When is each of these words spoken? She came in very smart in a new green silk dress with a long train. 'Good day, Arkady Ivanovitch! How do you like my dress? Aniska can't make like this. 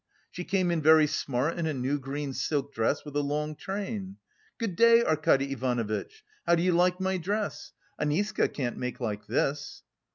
She 0.31 0.43
came 0.43 0.71
in 0.71 0.81
very 0.81 1.05
smart 1.05 1.59
in 1.59 1.67
a 1.67 1.75
new 1.75 1.99
green 1.99 2.33
silk 2.33 2.73
dress 2.73 3.05
with 3.05 3.15
a 3.15 3.21
long 3.21 3.55
train. 3.55 4.17
'Good 4.57 4.75
day, 4.75 5.03
Arkady 5.03 5.51
Ivanovitch! 5.53 6.23
How 6.47 6.55
do 6.55 6.63
you 6.63 6.71
like 6.71 6.99
my 6.99 7.17
dress? 7.19 7.71
Aniska 7.99 8.51
can't 8.51 8.77
make 8.77 8.99
like 8.99 9.27
this. 9.27 9.83